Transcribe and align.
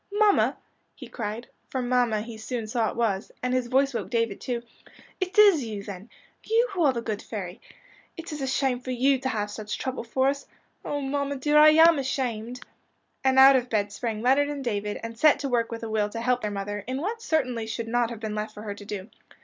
"Mamma," 0.11 0.57
he 0.95 1.07
cried 1.07 1.47
for 1.69 1.79
mamma 1.79 2.21
he 2.21 2.35
soon 2.35 2.65
saw 2.65 2.89
it 2.89 2.95
was 2.95 3.31
and 3.43 3.53
his 3.53 3.67
voice 3.67 3.93
woke 3.93 4.09
David 4.09 4.41
too, 4.41 4.63
"it 5.19 5.37
is 5.37 5.63
you 5.63 5.83
then 5.83 6.09
you 6.43 6.69
who 6.71 6.81
are 6.83 6.91
the 6.91 7.03
good 7.03 7.21
fairy! 7.21 7.61
It 8.17 8.31
is 8.33 8.41
a 8.41 8.47
shame 8.47 8.79
for 8.79 8.89
you 8.89 9.19
to 9.19 9.29
have 9.29 9.51
such 9.51 9.77
trouble 9.77 10.03
for 10.03 10.29
us. 10.29 10.47
Oh, 10.83 11.01
mamma, 11.01 11.35
dear, 11.35 11.59
I 11.59 11.69
am 11.69 11.99
ashamed," 11.99 12.61
and 13.23 13.37
out 13.37 13.55
of 13.55 13.69
bed 13.69 13.91
sprang 13.91 14.23
Leonard 14.23 14.49
and 14.49 14.63
David, 14.65 14.99
and 15.03 15.15
set 15.19 15.37
to 15.41 15.49
work 15.49 15.71
with 15.71 15.83
a 15.83 15.87
will 15.89 16.09
to 16.09 16.21
help 16.21 16.41
their 16.41 16.49
mother, 16.49 16.79
in 16.87 16.99
what 16.99 17.21
certainly 17.21 17.67
should 17.67 17.87
not 17.87 18.09
have 18.09 18.19
been 18.19 18.33
left 18.33 18.55
for 18.55 18.63
her 18.63 18.73
to 18.73 18.83
do. 18.85 19.07